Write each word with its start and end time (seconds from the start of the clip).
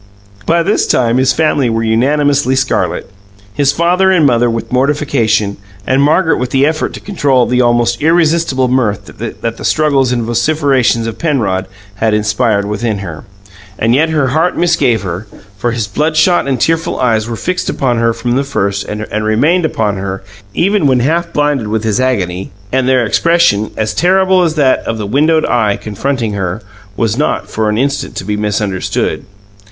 By 0.47 0.63
this 0.63 0.87
time 0.87 1.17
his 1.17 1.31
family 1.31 1.69
were 1.69 1.83
unanimously 1.83 2.55
scarlet 2.55 3.07
his 3.53 3.71
father 3.71 4.09
and 4.09 4.25
mother 4.25 4.49
with 4.49 4.71
mortification, 4.71 5.57
and 5.85 6.01
Margaret 6.01 6.37
with 6.39 6.49
the 6.49 6.65
effort 6.65 6.93
to 6.93 6.99
control 6.99 7.45
the 7.45 7.61
almost 7.61 8.01
irresistible 8.01 8.67
mirth 8.67 9.05
that 9.19 9.57
the 9.57 9.63
struggles 9.63 10.11
and 10.11 10.23
vociferations 10.23 11.05
of 11.05 11.19
Penrod 11.19 11.67
had 11.97 12.15
inspired 12.15 12.65
within 12.65 12.97
her. 12.97 13.25
And 13.77 13.93
yet 13.93 14.09
her 14.09 14.29
heart 14.29 14.57
misgave 14.57 15.03
her, 15.03 15.27
for 15.55 15.69
his 15.71 15.85
bloodshot 15.85 16.47
and 16.47 16.59
tearful 16.59 16.99
eyes 16.99 17.29
were 17.29 17.35
fixed 17.35 17.69
upon 17.69 17.97
her 17.99 18.11
from 18.11 18.31
the 18.31 18.43
first 18.43 18.83
and 18.85 19.05
remained 19.23 19.65
upon 19.65 19.97
her, 19.97 20.23
even 20.55 20.87
when 20.87 21.01
half 21.01 21.31
blinded 21.31 21.67
with 21.67 21.83
his 21.83 21.99
agony; 21.99 22.49
and 22.71 22.87
their 22.87 23.05
expression 23.05 23.69
as 23.77 23.93
terrible 23.93 24.41
as 24.41 24.55
that 24.55 24.79
of 24.79 24.97
the 24.97 25.05
windowed 25.05 25.45
Eye 25.45 25.77
confronting 25.77 26.33
her 26.33 26.63
was 26.97 27.19
not 27.19 27.47
for 27.51 27.69
an 27.69 27.77
instant 27.77 28.15
to 28.15 28.23
be 28.25 28.35
misunderstood. 28.35 29.25